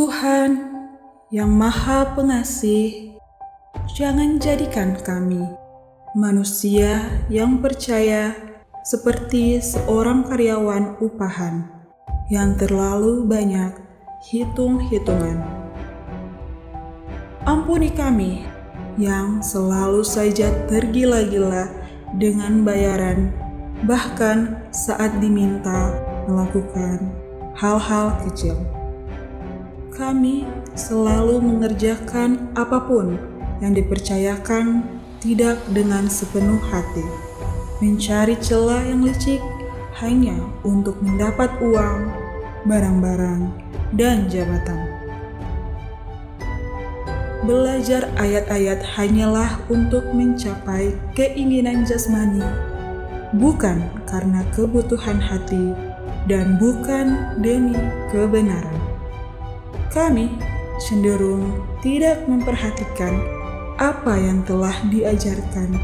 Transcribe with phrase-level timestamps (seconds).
[0.00, 0.80] Tuhan
[1.28, 3.20] yang Maha Pengasih,
[3.92, 5.44] jangan jadikan kami
[6.16, 8.32] manusia yang percaya
[8.80, 11.68] seperti seorang karyawan upahan
[12.32, 13.76] yang terlalu banyak
[14.24, 15.44] hitung-hitungan.
[17.44, 18.48] Ampuni kami
[18.96, 21.68] yang selalu saja tergila-gila
[22.16, 23.36] dengan bayaran,
[23.84, 25.92] bahkan saat diminta
[26.24, 27.12] melakukan
[27.52, 28.79] hal-hal kecil.
[30.00, 33.20] Kami selalu mengerjakan apa pun
[33.60, 34.80] yang dipercayakan
[35.20, 37.04] tidak dengan sepenuh hati,
[37.84, 39.44] mencari celah yang licik
[40.00, 40.32] hanya
[40.64, 42.16] untuk mendapat uang,
[42.64, 43.52] barang-barang,
[43.92, 44.88] dan jabatan.
[47.44, 52.40] Belajar ayat-ayat hanyalah untuk mencapai keinginan jasmani,
[53.36, 55.76] bukan karena kebutuhan hati,
[56.24, 57.76] dan bukan demi
[58.08, 58.79] kebenaran
[59.90, 60.30] kami
[60.80, 63.18] cenderung tidak memperhatikan
[63.76, 65.74] apa yang telah diajarkan,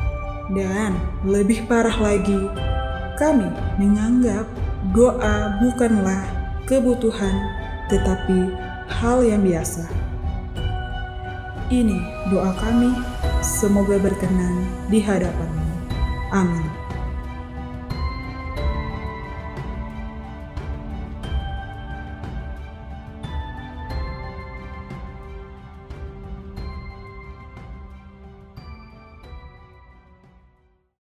[0.54, 0.94] dan
[1.26, 2.38] lebih parah lagi,
[3.18, 3.48] kami
[3.80, 4.46] menganggap
[4.94, 6.22] doa bukanlah
[6.68, 7.34] kebutuhan,
[7.88, 8.52] tetapi
[8.86, 9.88] hal yang biasa.
[11.66, 12.94] Ini doa kami,
[13.42, 15.66] semoga berkenan di hadapanmu.
[16.30, 16.85] Amin.